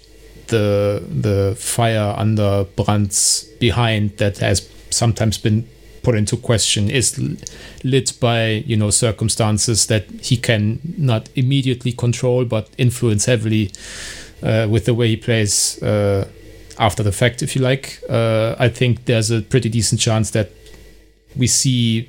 [0.49, 5.67] the the fire under Brandt's behind that has sometimes been
[6.05, 7.19] put into question is
[7.83, 13.73] lit by you know circumstances that he can not immediately control but influence heavily
[14.43, 16.29] uh, with the way he plays uh,
[16.79, 18.01] after the fact if you like.
[18.09, 20.51] Uh, i think there's a pretty decent chance that
[21.37, 22.09] we see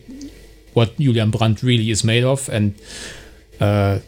[0.74, 2.76] what julian brandt really is made of and
[3.60, 4.00] uh,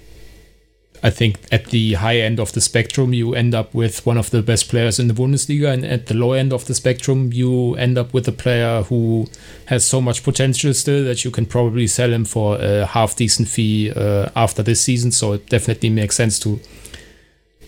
[1.04, 4.32] I think at the high end of the spectrum, you end up with one of
[4.32, 7.76] the best players in the Bundesliga, and at the low end of the spectrum, you
[7.76, 9.28] end up with a player who
[9.68, 13.48] has so much potential still that you can probably sell him for a half decent
[13.48, 15.12] fee uh, after this season.
[15.12, 16.60] So it definitely makes sense to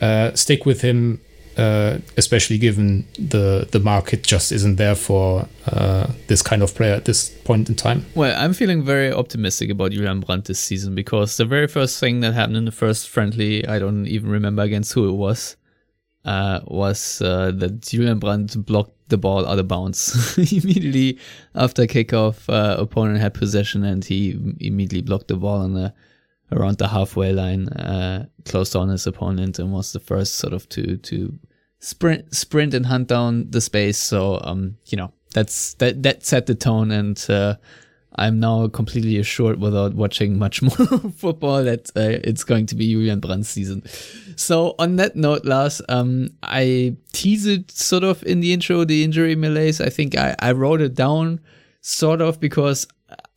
[0.02, 1.22] uh, stick with him
[1.60, 6.94] uh, especially given the the market just isn't there for uh, this kind of player
[6.94, 8.06] at this point in time.
[8.16, 12.22] Well, I'm feeling very optimistic about Julian Brandt this season because the very first thing
[12.22, 15.58] that happened in the first friendly, I don't even remember against who it was,
[16.24, 21.20] uh, was uh, that Julian Brandt blocked the ball out of bounds immediately
[21.56, 22.48] after kickoff.
[22.48, 25.94] Uh, opponent had possession and he immediately blocked the ball on the
[26.52, 30.68] around the halfway line, uh, closed on his opponent, and was the first sort of
[30.70, 31.38] to to
[31.80, 33.98] sprint, sprint and hunt down the space.
[33.98, 37.56] So, um, you know, that's that that set the tone, and uh,
[38.16, 40.72] I'm now completely assured without watching much more
[41.16, 43.84] football that uh, it's going to be Julian Brandt's season.
[44.36, 49.36] So on that note, Lars, um, I teased sort of in the intro, the injury
[49.36, 49.80] malaise.
[49.80, 51.40] I think I, I wrote it down
[51.82, 52.88] sort of because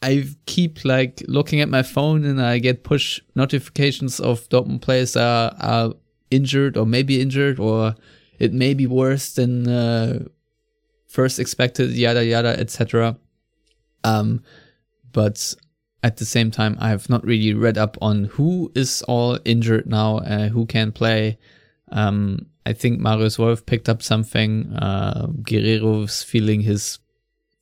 [0.03, 5.17] I keep like looking at my phone and I get push notifications of Dortmund players
[5.17, 5.93] are, are
[6.31, 7.95] injured or maybe injured or
[8.43, 10.25] it may be worse than uh,
[11.07, 13.17] first expected, yada yada, etc.
[14.03, 14.43] Um,
[15.13, 15.55] but
[16.03, 19.87] at the same time, I have not really read up on who is all injured
[19.87, 21.39] now, uh, who can play.
[21.93, 24.73] Um, I think Marius Wolf picked up something.
[24.73, 26.99] Uh, Guerreiro's feeling his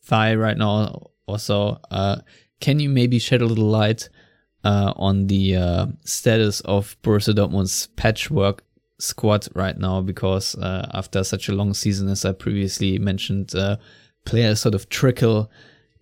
[0.02, 1.10] thigh right now.
[1.26, 2.20] Also, uh,
[2.60, 4.08] can you maybe shed a little light
[4.64, 8.64] uh, on the uh, status of Borussia Dortmund's patchwork
[9.00, 10.00] squad right now?
[10.00, 13.76] Because uh, after such a long season, as I previously mentioned, uh,
[14.24, 15.50] players sort of trickle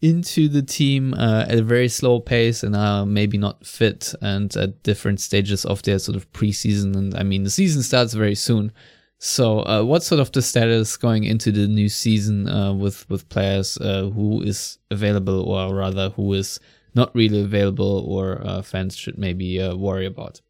[0.01, 4.55] into the team uh, at a very slow pace and are maybe not fit and
[4.57, 6.97] at different stages of their sort of preseason.
[6.97, 8.73] And I mean, the season starts very soon.
[9.21, 13.29] So, uh, what's sort of the status going into the new season uh, with with
[13.29, 16.61] players uh, who is available, or rather, who is
[16.95, 20.41] not really available, or uh, fans should maybe uh, worry about?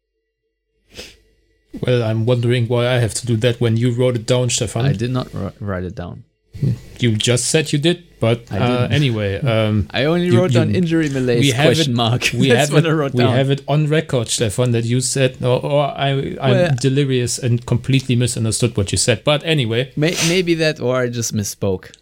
[1.81, 4.85] Well, I'm wondering why I have to do that when you wrote it down, Stefan.
[4.85, 6.23] I did not r- write it down.
[6.99, 10.59] You just said you did, but I uh, anyway, um, I only You- wrote you-
[10.59, 11.95] down injury malaise we have question it.
[11.95, 12.23] mark.
[12.33, 12.89] We That's have what it.
[12.89, 13.33] I wrote we down.
[13.35, 16.09] have it on record, Stefan, that you said, or, or I,
[16.41, 19.23] I'm Well- delirious and completely misunderstood what you said.
[19.23, 21.95] But anyway, May- maybe that, or I just misspoke.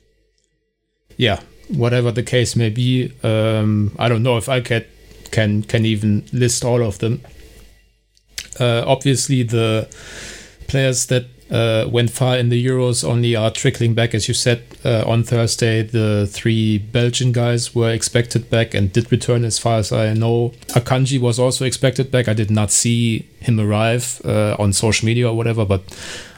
[1.17, 4.85] yeah, whatever the case may be, um, I don't know if I can
[5.29, 7.21] can can even list all of them.
[8.59, 9.87] Uh, obviously, the
[10.67, 14.63] players that uh, went far in the Euros only are trickling back, as you said
[14.83, 15.81] uh, on Thursday.
[15.81, 20.53] The three Belgian guys were expected back and did return, as far as I know.
[20.69, 22.27] Akanji was also expected back.
[22.27, 25.83] I did not see him arrive uh, on social media or whatever, but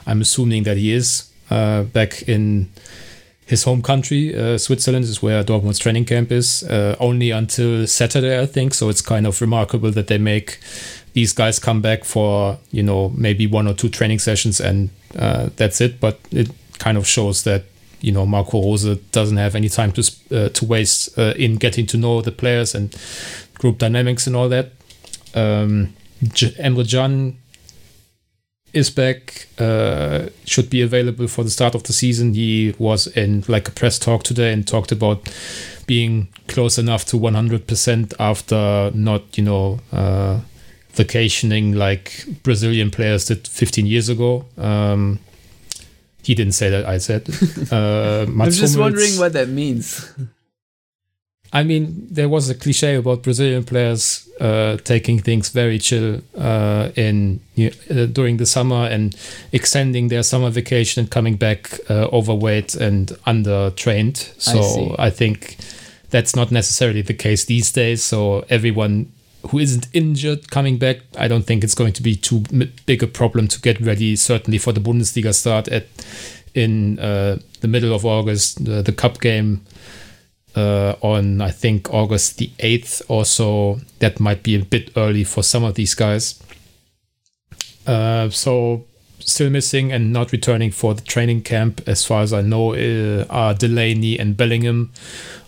[0.05, 2.69] I'm assuming that he is uh, back in
[3.49, 8.39] his home country, uh, Switzerland, is where Dortmund's training camp is, uh, only until Saturday,
[8.39, 8.75] I think.
[8.75, 10.59] So it's kind of remarkable that they make
[11.13, 15.49] these guys come back for, you know, maybe one or two training sessions and uh,
[15.55, 15.99] that's it.
[15.99, 17.65] But it kind of shows that,
[18.01, 21.85] you know, Marco Rose doesn't have any time to, uh, to waste uh, in getting
[21.87, 22.95] to know the players and
[23.55, 24.71] group dynamics and all that.
[25.35, 25.93] Um,
[26.23, 27.37] J- Emre Can
[28.73, 32.33] is back, uh, should be available for the start of the season.
[32.33, 35.27] He was in like a press talk today and talked about
[35.87, 40.41] being close enough to 100% after not, you know, uh,
[41.03, 44.45] vacationing like Brazilian players did 15 years ago.
[44.57, 45.19] Um,
[46.23, 47.23] he didn't say that, I said.
[47.71, 50.11] Uh, I'm just Hummels- wondering what that means.
[51.51, 56.89] I mean, there was a cliche about Brazilian players uh, taking things very chill uh,
[56.95, 59.15] in uh, during the summer and
[59.51, 64.17] extending their summer vacation and coming back uh, overweight and under trained.
[64.37, 64.95] I So see.
[64.99, 65.57] I, think
[66.11, 68.03] that's not necessarily the case these days.
[68.03, 69.11] So everyone
[69.47, 72.41] who isn't injured coming back, I don't think it's going to be too
[72.85, 74.15] big a problem to get ready.
[74.15, 75.87] Certainly for the Bundesliga start at
[76.53, 79.65] in uh, the middle of August, the, the cup game
[80.55, 83.79] uh, on I think August the 8th or so.
[83.99, 86.41] That might be a bit early for some of these guys.
[87.87, 88.85] Uh, so
[89.19, 93.25] still missing and not returning for the training camp, as far as I know, uh,
[93.29, 94.91] are Delaney and Bellingham.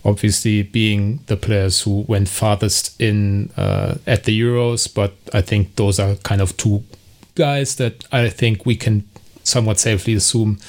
[0.04, 5.76] Obviously, being the players who went farthest in uh, at the Euros, but I think
[5.76, 6.84] those are kind of two
[7.36, 9.08] guys that I think we can
[9.44, 10.60] somewhat safely assume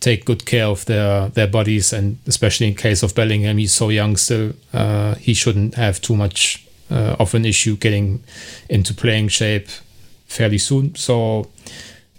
[0.00, 3.90] take good care of their their bodies and especially in case of Bellingham he's so
[3.90, 8.22] young still uh, he shouldn't have too much uh, of an issue getting
[8.68, 9.68] into playing shape
[10.26, 11.46] fairly soon so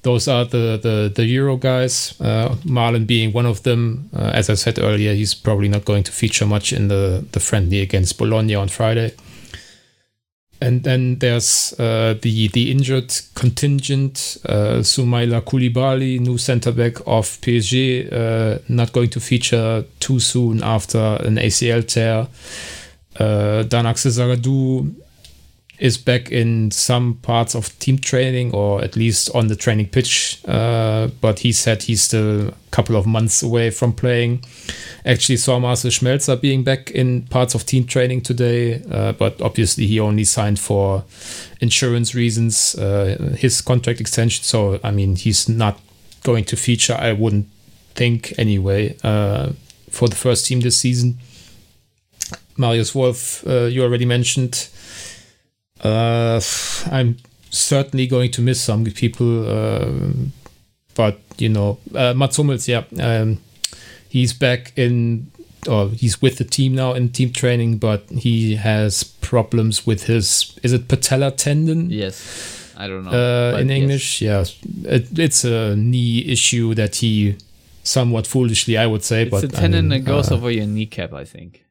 [0.03, 4.49] those are the the, the Euro guys uh, Marlon being one of them uh, as
[4.49, 8.17] I said earlier he's probably not going to feature much in the the friendly against
[8.17, 9.13] Bologna on Friday
[10.61, 17.25] and then there's uh, the the injured contingent, uh, Soumaila Coulibaly, new centre back of
[17.41, 22.27] PSG, uh, not going to feature too soon after an ACL tear.
[23.19, 24.93] Uh, Dan-Axel Zagadou
[25.81, 30.39] is back in some parts of team training or at least on the training pitch,
[30.47, 34.43] uh, but he said he's still a couple of months away from playing.
[35.07, 39.87] Actually, saw Marcel Schmelzer being back in parts of team training today, uh, but obviously
[39.87, 41.03] he only signed for
[41.61, 44.43] insurance reasons uh, his contract extension.
[44.43, 45.79] So, I mean, he's not
[46.21, 46.93] going to feature.
[46.93, 47.47] I wouldn't
[47.95, 49.53] think anyway uh,
[49.89, 51.17] for the first team this season.
[52.55, 54.69] Marius Wolf, uh, you already mentioned.
[55.81, 56.39] Uh,
[56.91, 57.17] I'm
[57.49, 59.91] certainly going to miss some people, uh,
[60.95, 63.39] but you know, uh, Mats Hummels, yeah, um,
[64.07, 65.31] he's back in,
[65.67, 70.57] or he's with the team now in team training, but he has problems with his,
[70.63, 71.89] is it patella tendon?
[71.89, 72.59] Yes.
[72.77, 73.11] I don't know.
[73.11, 74.57] Uh, in English, yes.
[74.63, 77.37] yeah, it, it's a knee issue that he
[77.83, 79.23] somewhat foolishly, I would say.
[79.23, 81.63] It's but a tendon I mean, that goes uh, over your kneecap, I think.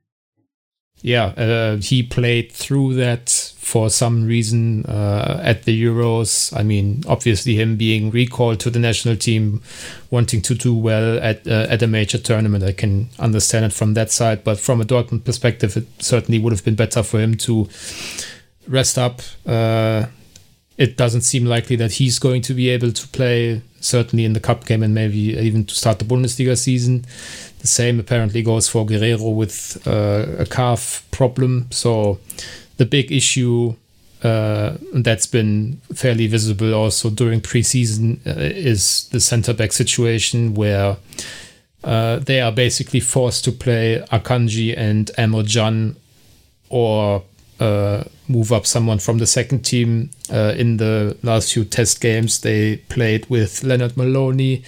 [1.03, 6.55] Yeah, uh, he played through that for some reason uh, at the Euros.
[6.59, 9.63] I mean, obviously, him being recalled to the national team,
[10.11, 13.95] wanting to do well at uh, at a major tournament, I can understand it from
[13.95, 14.45] that side.
[14.45, 17.69] But from a Dortmund perspective, it certainly would have been better for him to
[18.69, 19.23] rest up.
[19.47, 20.07] Uh,
[20.77, 24.41] it doesn't seem likely that he's going to be able to play, certainly in the
[24.41, 27.05] cup game and maybe even to start the Bundesliga season.
[27.61, 31.67] The same apparently goes for Guerreiro with uh, a calf problem.
[31.71, 32.19] So
[32.79, 33.75] the big issue
[34.23, 40.97] uh, that's been fairly visible also during preseason uh, is the center back situation where
[41.85, 45.97] uh, they are basically forced to play Akanji and Emre
[46.69, 47.23] or
[47.59, 50.11] uh, move up someone from the second team.
[50.33, 54.63] Uh, in the last few test games, they played with Lennard Maloney,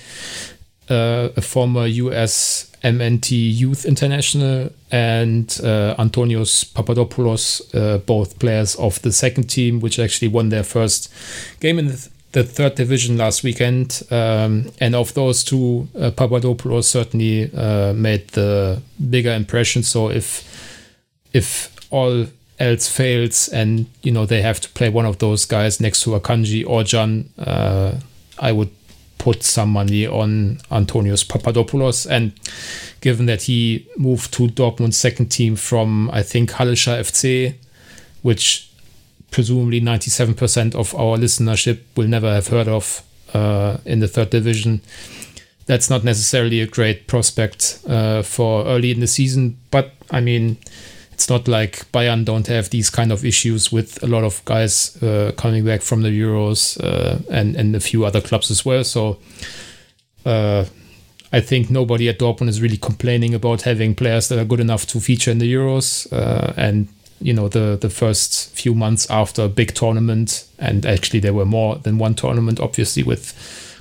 [0.89, 9.01] uh, a former US MNT Youth International, and uh, Antonios Papadopoulos, uh, both players of
[9.03, 11.13] the second team, which actually won their first
[11.61, 14.03] game in the, th- the third division last weekend.
[14.11, 17.51] Um, and of those two, uh, Papadopoulos certainly
[17.95, 18.81] made the
[19.11, 19.83] bigger impression.
[19.83, 20.49] So if
[21.33, 22.27] if all
[22.59, 26.11] else fails and you know they have to play one of those guys next to
[26.11, 27.99] Akanji or Can, uh,
[28.39, 28.71] I would
[29.23, 32.07] put some money on Antonios Papadopoulos.
[32.07, 32.33] And
[33.01, 37.55] given that he moved to Dortmund's second team from I think Hallescher FC,
[38.23, 38.69] which
[39.31, 44.81] presumably 97% of our listenership will never have heard of uh, in the third division.
[45.67, 50.57] That's not necessarily a great prospect uh, for early in the season, but I mean,
[51.23, 55.01] it's not like Bayern don't have these kind of issues with a lot of guys
[55.01, 58.83] uh, coming back from the Euros uh, and and a few other clubs as well.
[58.83, 59.19] So
[60.27, 60.65] uh,
[61.33, 64.85] I think nobody at Dortmund is really complaining about having players that are good enough
[64.89, 66.89] to feature in the Euros uh, and.
[67.25, 71.47] You know the the first few months after a big tournament, and actually there were
[71.47, 73.33] more than one tournament, obviously with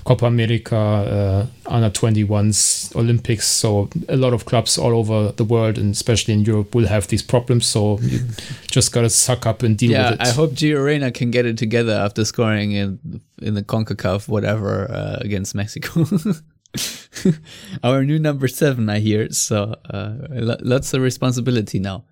[0.04, 3.48] Copa America, uh, under 21s, Olympics.
[3.48, 7.08] So a lot of clubs all over the world and especially in Europe will have
[7.08, 7.66] these problems.
[7.66, 8.20] So you
[8.72, 10.28] just gotta suck up and deal yeah, with it.
[10.28, 14.90] I hope Gio Reyna can get it together after scoring in in the Concacaf whatever
[14.92, 16.06] uh, against Mexico.
[17.84, 19.30] Our new number seven, I hear.
[19.32, 20.14] So uh,
[20.62, 22.06] lots of responsibility now.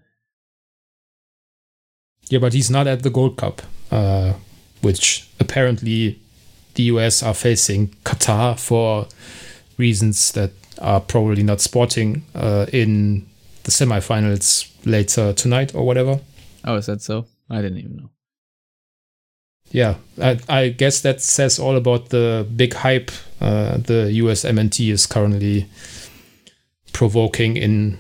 [2.29, 4.33] Yeah, but he's not at the Gold Cup, uh,
[4.81, 6.19] which apparently
[6.79, 9.05] the US are facing Qatar for
[9.77, 13.27] reasons that are probably not sporting uh, in
[13.63, 16.21] the semifinals later tonight or whatever.
[16.63, 17.25] Oh, is that so?
[17.49, 18.09] I didn't even know.
[19.71, 23.11] Yeah, I, I guess that says all about the big hype
[23.41, 25.67] uh, the US MNT is currently
[26.93, 27.99] provoking in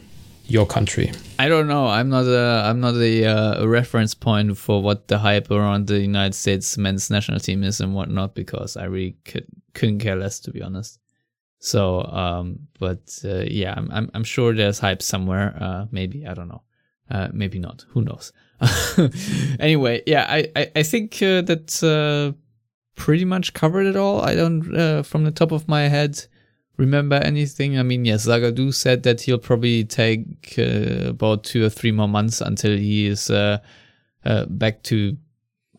[0.49, 1.11] your country.
[1.37, 1.87] I don't know.
[1.87, 5.87] I'm not a I'm not a, uh, a reference point for what the hype around
[5.87, 10.15] the United States men's national team is and whatnot because I really could, couldn't care
[10.15, 10.99] less to be honest.
[11.59, 15.55] So, um, but uh, yeah, I'm, I'm I'm sure there's hype somewhere.
[15.59, 16.63] Uh, maybe I don't know.
[17.11, 17.85] Uh, maybe not.
[17.89, 18.33] Who knows?
[19.59, 22.35] anyway, yeah, I I, I think uh, that uh,
[22.95, 24.21] pretty much covered it all.
[24.21, 26.25] I don't uh, from the top of my head
[26.79, 27.77] remember anything.
[27.77, 32.07] I mean, yes, Zagadou said that he'll probably take uh, about two or three more
[32.07, 33.59] months until he is uh,
[34.23, 35.17] uh, back to,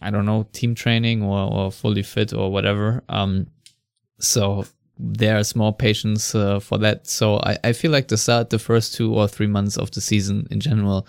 [0.02, 3.02] I don't know, team training or, or fully fit or whatever.
[3.08, 3.46] Um,
[4.18, 4.66] so
[4.98, 7.06] there's more patience uh, for that.
[7.06, 10.02] So I, I feel like the start, the first two or three months of the
[10.02, 11.06] season in general,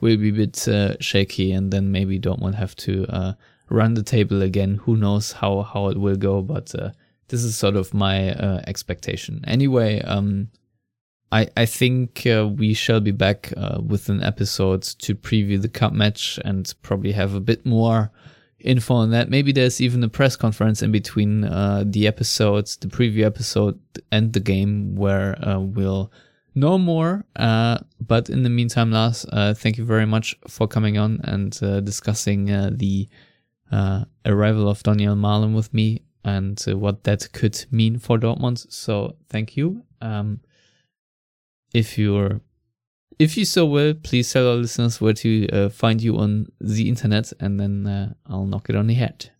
[0.00, 3.32] will be a bit uh, shaky, and then maybe Dortmund have to uh,
[3.68, 4.80] run the table again.
[4.84, 6.74] Who knows how how it will go, but
[7.28, 9.44] this is sort of my uh, expectation.
[9.46, 10.48] Anyway, um,
[11.32, 15.68] I I think uh, we shall be back uh, with an episode to preview the
[15.68, 18.10] cup match and probably have a bit more
[18.60, 19.28] info on that.
[19.30, 23.78] Maybe there's even a press conference in between uh, the episodes, the preview episode
[24.10, 26.10] and the game where uh, we'll
[26.54, 27.24] know more.
[27.36, 29.26] Uh, but in the meantime, Lars,
[29.58, 31.52] thank you very much for coming on and
[31.84, 32.46] discussing
[32.76, 33.08] the
[34.24, 38.70] arrival of Donyell Malen with me and uh, what that could mean for Dortmund.
[38.72, 39.84] So thank you.
[40.00, 40.40] Um,
[41.72, 42.40] if you're
[43.18, 46.88] if you so will, please tell our listeners where to uh, find you on the
[46.88, 49.30] internet, and then uh, I'll knock it on the head.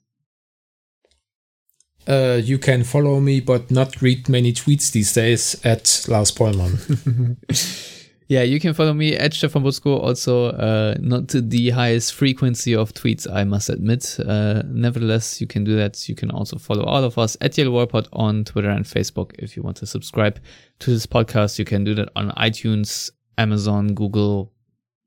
[2.06, 7.38] Uh, you can follow me, but not read many tweets these days at Lars Pollmann.
[8.26, 10.02] yeah, you can follow me at Stefan Buczko.
[10.02, 14.18] Also, uh, not the highest frequency of tweets, I must admit.
[14.18, 16.08] Uh, nevertheless, you can do that.
[16.08, 19.32] You can also follow all of us at Yellow Wall on Twitter and Facebook.
[19.38, 20.40] If you want to subscribe
[20.80, 24.52] to this podcast, you can do that on iTunes, Amazon, Google,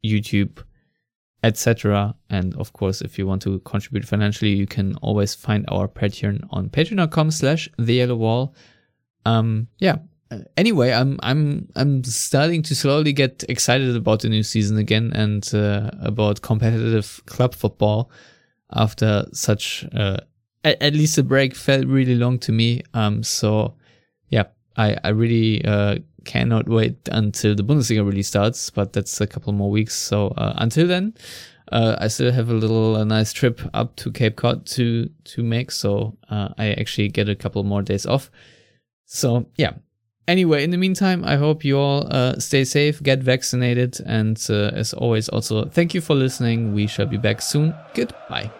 [0.05, 0.63] YouTube,
[1.43, 2.15] etc.
[2.29, 6.47] And of course, if you want to contribute financially, you can always find our Patreon
[6.51, 8.55] on patreon.com slash the yellow wall.
[9.25, 9.97] Um, yeah.
[10.57, 15.49] Anyway, I'm I'm I'm starting to slowly get excited about the new season again and
[15.53, 18.11] uh, about competitive club football
[18.73, 20.17] after such uh,
[20.63, 22.81] at, at least the break felt really long to me.
[22.93, 23.75] Um, so
[24.29, 29.27] yeah, I I really uh, cannot wait until the Bundesliga really starts, but that's a
[29.27, 29.95] couple more weeks.
[29.95, 31.13] So uh, until then,
[31.71, 35.43] uh, I still have a little a nice trip up to Cape Cod to to
[35.43, 35.71] make.
[35.71, 38.29] So uh, I actually get a couple more days off.
[39.05, 39.73] So yeah.
[40.27, 44.71] Anyway, in the meantime, I hope you all uh, stay safe, get vaccinated, and uh,
[44.73, 46.73] as always, also thank you for listening.
[46.73, 47.73] We shall be back soon.
[47.93, 48.51] Goodbye.